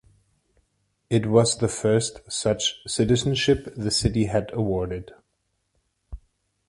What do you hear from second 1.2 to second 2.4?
was the first